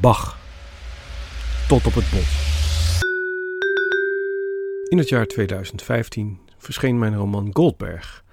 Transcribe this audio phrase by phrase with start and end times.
[0.00, 0.38] Bach.
[1.68, 2.26] Tot op het bot.
[4.88, 8.24] In het jaar 2015 verscheen mijn roman Goldberg.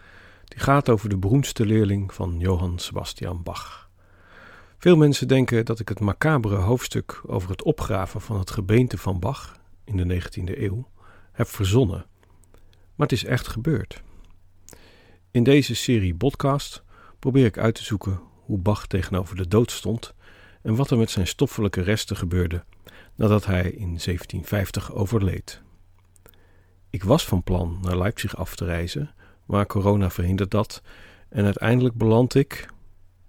[0.46, 3.90] Die gaat over de beroemdste leerling van Johann Sebastian Bach.
[4.78, 9.20] Veel mensen denken dat ik het macabere hoofdstuk over het opgraven van het gebeente van
[9.20, 10.90] Bach in de 19e eeuw
[11.32, 12.06] heb verzonnen.
[12.96, 14.02] Maar het is echt gebeurd.
[15.32, 16.84] In deze serie podcast
[17.20, 20.14] probeer ik uit te zoeken hoe Bach tegenover de dood stond
[20.66, 22.64] en wat er met zijn stoffelijke resten gebeurde
[23.16, 25.62] nadat hij in 1750 overleed.
[26.90, 29.12] Ik was van plan naar Leipzig af te reizen,
[29.46, 30.82] maar corona verhindert dat
[31.30, 32.70] en uiteindelijk beland ik,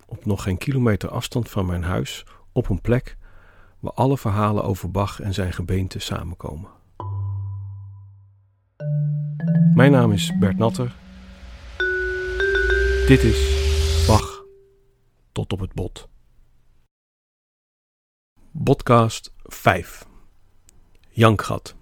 [0.07, 3.17] op nog geen kilometer afstand van mijn huis, op een plek
[3.81, 6.71] waar alle verhalen over Bach en zijn gebeente samenkomen.
[9.75, 10.95] Mijn naam is Bert Natter.
[13.07, 13.65] Dit is
[14.07, 14.45] Bach
[15.33, 16.09] tot op het bot.
[18.65, 20.07] Podcast 5
[21.09, 21.75] Jankgat.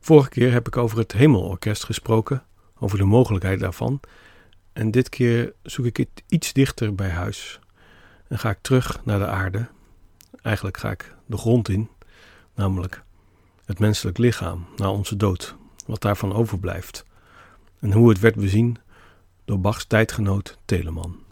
[0.00, 2.44] Vorige keer heb ik over het Hemelorkest gesproken,
[2.78, 4.00] over de mogelijkheid daarvan.
[4.72, 7.60] En dit keer zoek ik het iets dichter bij huis.
[8.28, 9.68] En ga ik terug naar de aarde.
[10.42, 11.88] Eigenlijk ga ik de grond in,
[12.54, 13.02] namelijk
[13.64, 17.04] het menselijk lichaam na onze dood, wat daarvan overblijft.
[17.80, 18.76] En hoe het werd bezien
[19.44, 21.25] door Bachs tijdgenoot Telemann.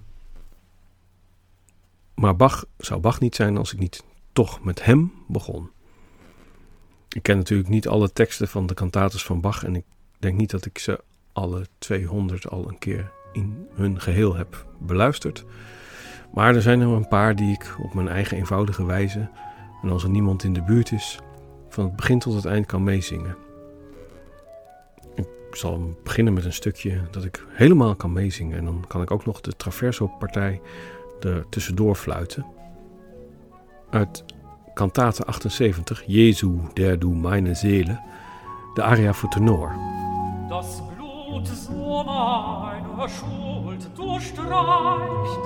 [2.15, 5.71] Maar Bach zou Bach niet zijn als ik niet toch met hem begon.
[7.09, 9.85] Ik ken natuurlijk niet alle teksten van de cantates van Bach en ik
[10.19, 11.01] denk niet dat ik ze
[11.33, 15.45] alle 200 al een keer in hun geheel heb beluisterd.
[16.35, 19.31] Maar er zijn er een paar die ik op mijn eigen eenvoudige wijze,
[19.83, 21.19] en als er niemand in de buurt is,
[21.69, 23.37] van het begin tot het eind kan meezingen.
[25.15, 29.11] Ik zal beginnen met een stukje dat ik helemaal kan meezingen en dan kan ik
[29.11, 30.61] ook nog de traverso-partij
[31.25, 32.45] er tussendoor fluiten.
[33.91, 34.25] Uit
[34.75, 38.01] kantate 78, Jesu, der du meine Seele,
[38.75, 39.73] de aria voor tenor.
[40.49, 45.45] Das Blut so meiner Schuld durchstreicht.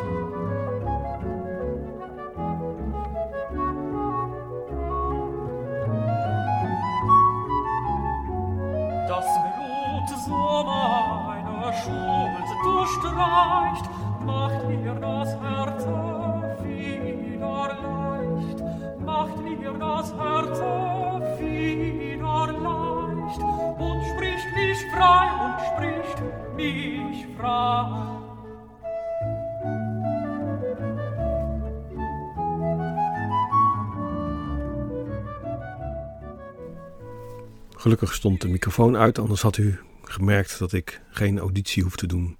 [9.09, 13.98] Das Blut so meiner Schuld durchstreicht,
[37.77, 42.07] Gelukkig stond de microfoon uit, anders had u gemerkt dat ik geen auditie hoef te
[42.07, 42.39] doen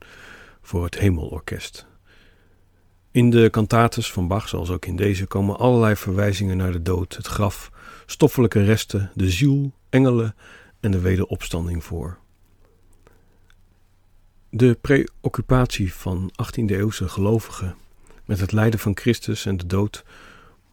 [0.63, 1.87] voor het Hemelorkest.
[3.11, 7.17] In de cantates van Bach, zoals ook in deze, komen allerlei verwijzingen naar de dood,
[7.17, 7.71] het graf,
[8.07, 10.35] stoffelijke resten, de ziel, engelen
[10.81, 12.19] en de wederopstanding voor.
[14.51, 17.77] De preoccupatie van 18e-eeuwse gelovigen
[18.25, 20.05] met het lijden van Christus en de dood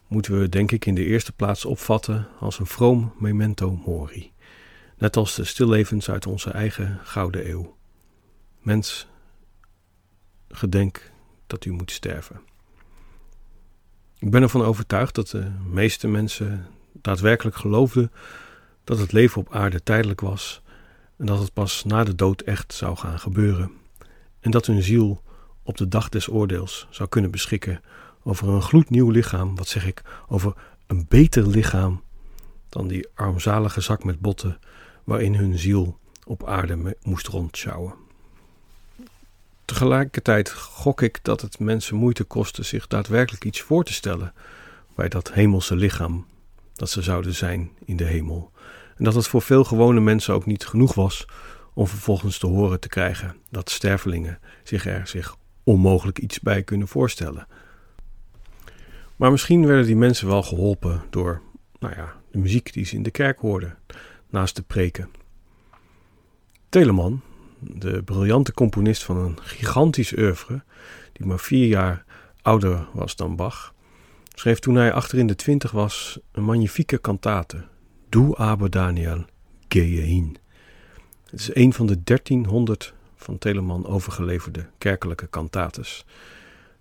[0.07, 4.31] moeten we, denk ik, in de eerste plaats opvatten als een vroom memento mori.
[4.97, 7.75] Net als de stillevens uit onze eigen gouden eeuw.
[8.61, 9.07] Mens,
[10.49, 11.11] gedenk
[11.47, 12.41] dat u moet sterven.
[14.19, 18.11] Ik ben ervan overtuigd dat de meeste mensen daadwerkelijk geloofden
[18.83, 20.61] dat het leven op aarde tijdelijk was
[21.17, 23.71] en dat het pas na de dood echt zou gaan gebeuren.
[24.39, 25.21] En dat hun ziel
[25.63, 27.81] op de dag des oordeels zou kunnen beschikken
[28.23, 30.53] over een gloednieuw lichaam, wat zeg ik, over
[30.87, 32.03] een beter lichaam
[32.69, 34.59] dan die armzalige zak met botten
[35.03, 38.04] waarin hun ziel op aarde moest rondschouwen.
[39.65, 44.33] Tegelijkertijd gok ik dat het mensen moeite kostte zich daadwerkelijk iets voor te stellen
[44.95, 46.25] bij dat hemelse lichaam
[46.73, 48.51] dat ze zouden zijn in de hemel.
[48.97, 51.27] En dat het voor veel gewone mensen ook niet genoeg was
[51.73, 56.87] om vervolgens te horen te krijgen dat stervelingen zich er zich onmogelijk iets bij kunnen
[56.87, 57.47] voorstellen.
[59.15, 61.41] Maar misschien werden die mensen wel geholpen door,
[61.79, 63.77] nou ja, de muziek die ze in de kerk hoorden,
[64.29, 65.09] naast de preken.
[66.69, 67.21] Telemann,
[67.73, 70.63] de briljante componist van een gigantisch oeuvre,
[71.13, 72.05] die maar vier jaar
[72.41, 73.73] ouder was dan Bach,
[74.33, 77.65] schreef toen hij achter in de twintig was een magnifieke kantate,
[78.09, 79.25] Du aber Daniel,
[79.67, 80.31] gehe.
[81.29, 86.05] Het is een van de 1300 van Telemann overgeleverde kerkelijke kantates.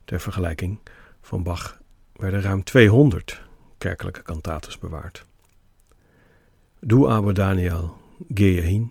[0.05, 0.79] Ter vergelijking,
[1.21, 1.79] van Bach
[2.13, 3.43] werden ruim 200
[3.79, 5.25] kerkelijke kantates bewaard.
[6.81, 7.97] Du aber Daniel,
[8.35, 8.89] gehe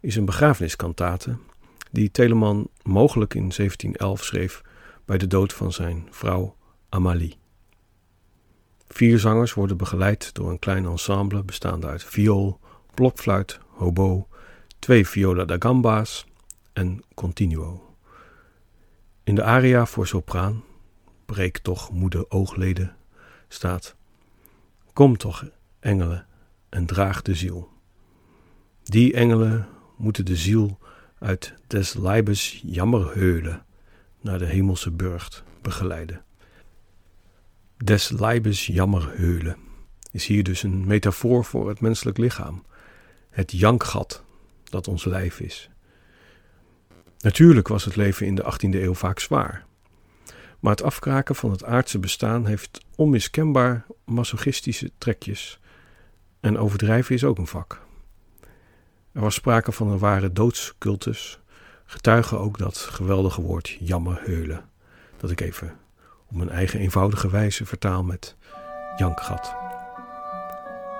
[0.00, 1.36] is een begrafeniskantate
[1.90, 4.62] die Telemann mogelijk in 1711 schreef
[5.04, 6.56] bij de dood van zijn vrouw
[6.88, 7.36] Amalie.
[8.88, 12.60] vier zangers worden begeleid door een klein ensemble bestaande uit viool,
[12.94, 14.28] blokfluit, hobo,
[14.78, 16.26] twee viola da gamba's
[16.72, 17.94] en continuo.
[19.24, 20.64] In de aria voor sopraan,
[21.26, 22.96] breek toch moede oogleden,
[23.48, 23.96] staat:
[24.92, 25.44] Kom toch,
[25.80, 26.26] engelen,
[26.68, 27.68] en draag de ziel.
[28.82, 29.68] Die engelen
[29.98, 30.78] moeten de ziel
[31.18, 33.64] uit des Leibes jammerheulen
[34.20, 36.22] naar de hemelse burcht begeleiden.
[37.76, 39.56] Des Leibes jammerheulen
[40.10, 42.64] is hier dus een metafoor voor het menselijk lichaam,
[43.30, 44.24] het jankgat
[44.64, 45.70] dat ons lijf is.
[47.18, 49.66] Natuurlijk was het leven in de 18e eeuw vaak zwaar.
[50.60, 55.60] Maar het afkraken van het aardse bestaan heeft onmiskenbaar masochistische trekjes.
[56.40, 57.86] En overdrijven is ook een vak.
[59.18, 61.38] Er was sprake van een ware doodscultus,
[61.84, 64.64] getuige ook dat geweldige woord jammerheulen,
[65.16, 65.76] dat ik even
[66.28, 68.36] op mijn eigen eenvoudige wijze vertaal met
[68.96, 69.54] jankgat.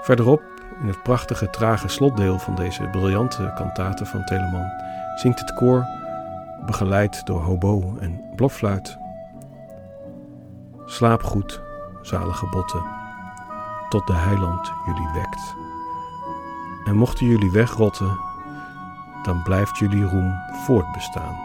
[0.03, 0.43] Verderop,
[0.81, 4.73] in het prachtige trage slotdeel van deze briljante kantate van Telemann,
[5.17, 5.87] zingt het koor,
[6.67, 8.97] begeleid door hobo en blokfluit,
[10.87, 11.62] Slaap goed,
[12.03, 12.82] zalige botten,
[13.88, 15.68] tot de heiland jullie wekt.
[16.88, 18.19] En mochten jullie wegrotten,
[19.23, 21.37] dan blijft jullie roem voortbestaan,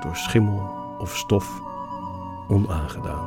[0.00, 1.60] door schimmel of stof
[2.48, 3.24] onaangedaan.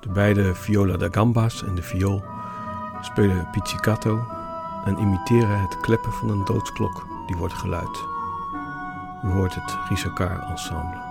[0.00, 2.22] De beide viola da gamba's en de viool
[3.00, 4.20] spelen pizzicato
[4.84, 8.04] en imiteren het kleppen van een doodsklok die wordt geluid.
[9.24, 11.07] U hoort het Gisakar ensemble.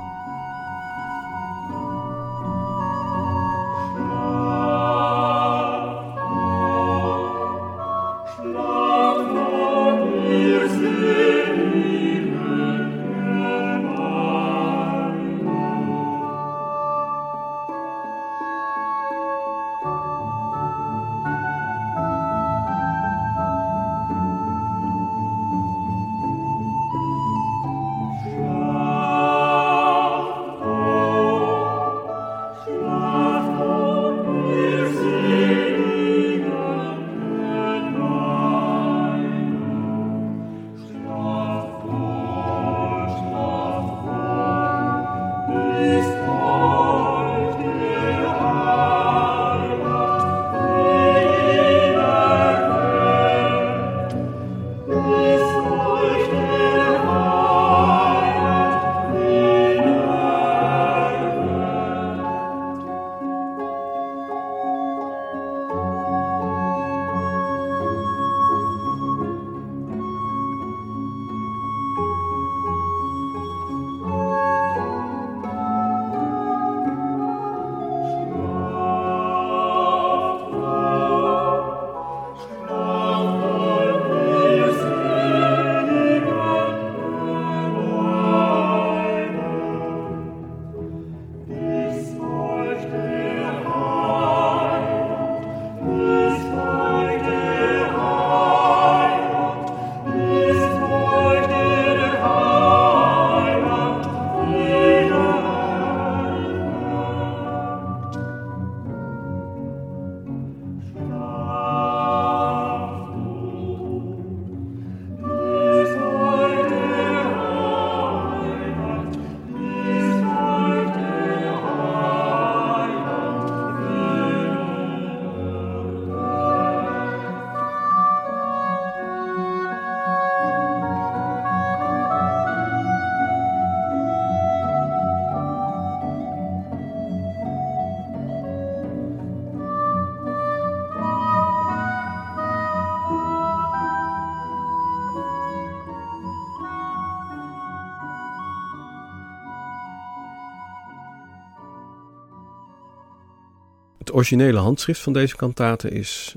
[154.18, 156.36] Originele handschrift van deze kantate is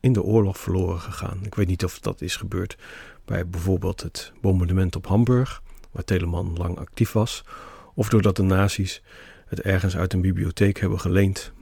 [0.00, 1.40] in de oorlog verloren gegaan.
[1.44, 2.76] Ik weet niet of dat is gebeurd
[3.24, 7.44] bij bijvoorbeeld het bombardement op Hamburg, waar Telemann lang actief was,
[7.94, 9.02] of doordat de nazi's
[9.46, 11.52] het ergens uit een bibliotheek hebben geleend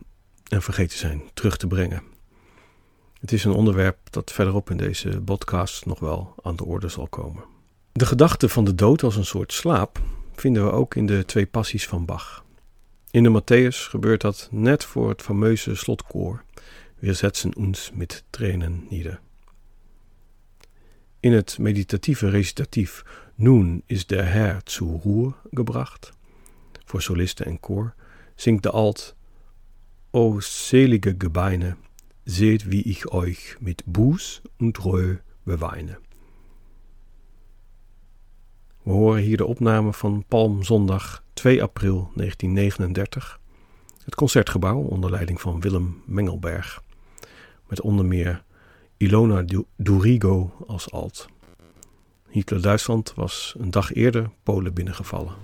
[0.48, 2.02] en vergeten zijn terug te brengen.
[3.20, 7.06] Het is een onderwerp dat verderop in deze podcast nog wel aan de orde zal
[7.06, 7.44] komen.
[7.92, 10.00] De gedachte van de dood als een soort slaap
[10.34, 12.41] vinden we ook in de twee passies van Bach.
[13.12, 16.44] In de Matthäus gebeurt dat net voor het fameuze slotkoor.
[16.98, 19.20] Wir setzen uns mit Tränen nieder.
[21.20, 23.04] In het meditatieve recitatief
[23.34, 26.12] Nun is der Herr zu Ruhe gebracht,
[26.84, 27.94] voor solisten en koor,
[28.34, 29.14] zingt de alt:
[30.10, 31.76] O selige Gebeine,
[32.24, 35.98] seht wie ich euch mit Buß und Reue beweine.
[38.82, 43.40] We horen hier de opname van Palmzondag 2 april 1939.
[44.04, 46.82] Het concertgebouw onder leiding van Willem Mengelberg.
[47.68, 48.42] Met onder meer
[48.96, 49.44] Ilona
[49.76, 51.28] Durigo als alt.
[52.28, 55.34] Hitler-Duitsland was een dag eerder Polen binnengevallen.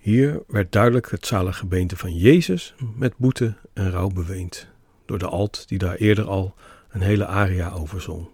[0.00, 4.66] Hier werd duidelijk het zalige beente van Jezus met boete en rouw beweend,
[5.04, 6.54] door de alt die daar eerder al
[6.90, 8.28] een hele aria over zong.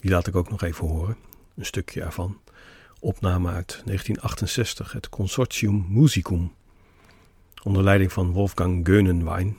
[0.00, 1.16] Die laat ik ook nog even horen,
[1.56, 2.38] een stukje ervan.
[3.00, 6.52] Opname uit 1968, het Consortium Musicum,
[7.62, 9.56] onder leiding van Wolfgang Geunenwein,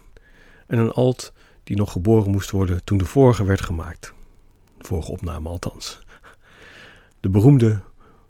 [0.67, 4.13] en een alt die nog geboren moest worden toen de vorige werd gemaakt.
[4.77, 5.99] De vorige opname althans.
[7.19, 7.81] De beroemde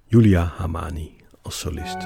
[0.05, 1.18] Julia Hamani
[1.49, 1.97] als solist.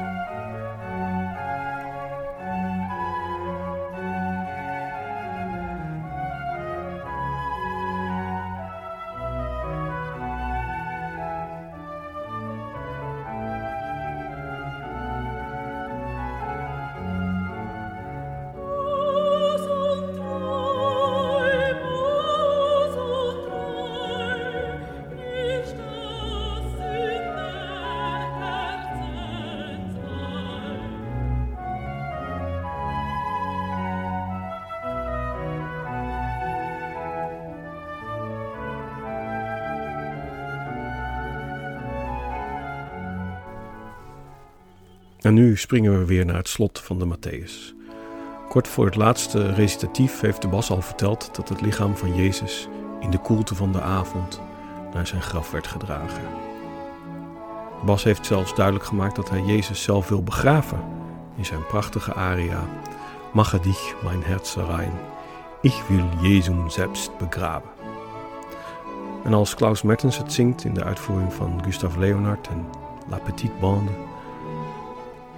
[45.24, 47.74] En nu springen we weer naar het slot van de Matthäus.
[48.50, 52.68] Kort voor het laatste recitatief heeft de Bas al verteld dat het lichaam van Jezus
[53.00, 54.42] in de koelte van de avond
[54.94, 56.24] naar zijn graf werd gedragen.
[57.80, 60.80] De Bas heeft zelfs duidelijk gemaakt dat hij Jezus zelf wil begraven
[61.38, 62.68] in zijn prachtige aria
[63.34, 64.92] Mache dich mein Herz rein,
[65.62, 67.70] ich will Jesum selbst begraben.
[69.24, 72.66] En als Klaus Mertens het zingt in de uitvoering van Gustav Leonard en
[73.10, 73.92] La Petite Bande,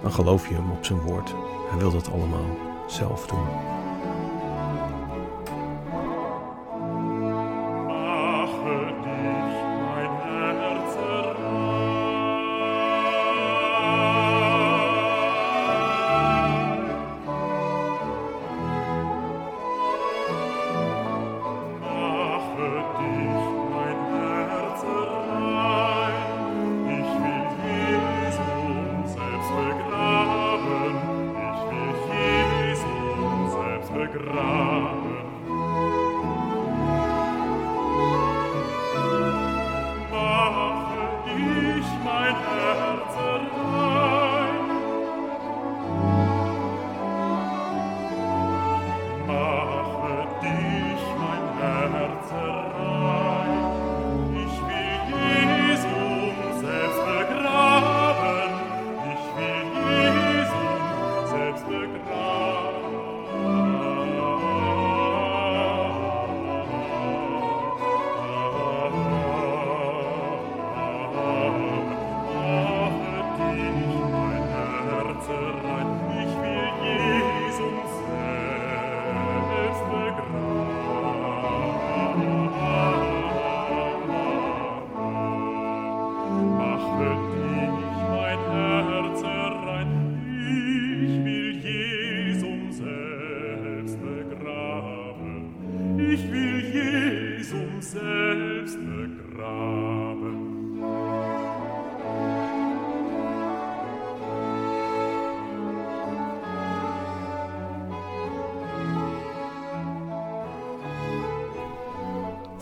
[0.02, 1.34] dan geloof je hem op zijn woord.
[1.68, 3.75] Hij wil dat allemaal zelf doen.
[34.18, 34.65] Begraben.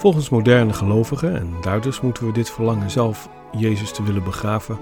[0.04, 4.78] Volgens moderne gelovigen en duiders moeten we dit verlangen zelf Jezus te willen begraven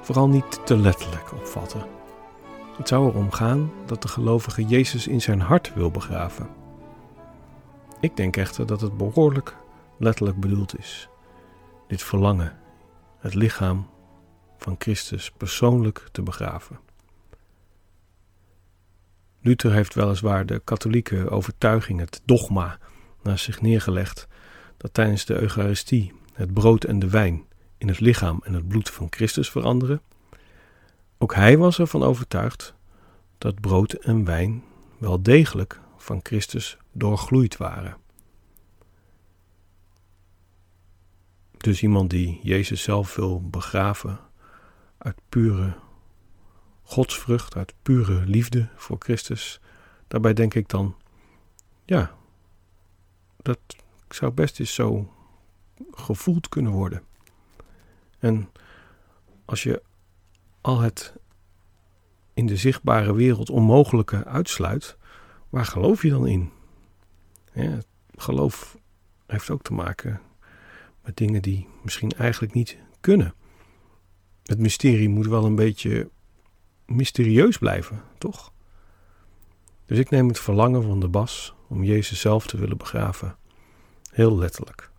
[0.00, 1.86] vooral niet te letterlijk opvatten.
[2.76, 6.48] Het zou erom gaan dat de gelovige Jezus in zijn hart wil begraven.
[8.00, 9.56] Ik denk echter dat het behoorlijk
[9.98, 11.08] letterlijk bedoeld is.
[11.88, 12.58] Dit verlangen,
[13.18, 13.86] het lichaam
[14.58, 16.78] van Christus persoonlijk te begraven.
[19.40, 22.78] Luther heeft weliswaar de katholieke overtuiging, het dogma,
[23.22, 24.30] naast zich neergelegd
[24.82, 27.44] dat tijdens de Eucharistie het brood en de wijn
[27.78, 30.02] in het lichaam en het bloed van Christus veranderen.
[31.18, 32.74] Ook hij was ervan overtuigd
[33.38, 34.64] dat brood en wijn
[34.98, 37.96] wel degelijk van Christus doorgloeid waren.
[41.56, 44.20] Dus iemand die Jezus zelf wil begraven
[44.98, 45.74] uit pure
[46.82, 49.60] godsvrucht, uit pure liefde voor Christus,
[50.08, 50.96] daarbij denk ik dan,
[51.84, 52.14] ja,
[53.36, 53.58] dat
[54.14, 55.12] zou best eens zo
[55.90, 57.02] gevoeld kunnen worden.
[58.18, 58.50] En
[59.44, 59.82] als je
[60.60, 61.14] al het
[62.34, 64.96] in de zichtbare wereld onmogelijke uitsluit,
[65.48, 66.50] waar geloof je dan in?
[67.52, 67.78] Ja,
[68.16, 68.76] geloof
[69.26, 70.20] heeft ook te maken
[71.04, 73.34] met dingen die misschien eigenlijk niet kunnen.
[74.42, 76.10] Het mysterie moet wel een beetje
[76.86, 78.52] mysterieus blijven, toch?
[79.86, 83.36] Dus ik neem het verlangen van de Bas om Jezus zelf te willen begraven
[84.12, 84.90] heel letterlijk.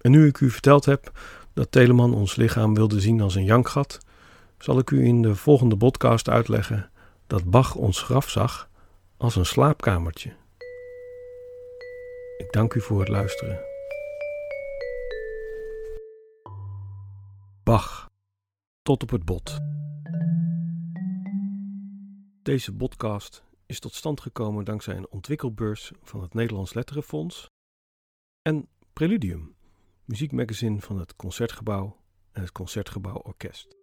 [0.00, 1.12] En nu ik u verteld heb
[1.52, 3.98] dat Telemann ons lichaam wilde zien als een jankgat,
[4.58, 6.90] zal ik u in de volgende podcast uitleggen
[7.26, 8.68] dat Bach ons graf zag
[9.16, 10.30] als een slaapkamertje.
[12.36, 13.60] Ik dank u voor het luisteren.
[17.62, 18.10] Bach,
[18.82, 19.58] tot op het bot.
[22.42, 27.46] Deze podcast is tot stand gekomen dankzij een ontwikkelbeurs van het Nederlands Letterenfonds
[28.42, 29.54] en Preludium,
[30.04, 31.96] muziekmagazine van het Concertgebouw
[32.32, 33.81] en het Concertgebouw Orkest.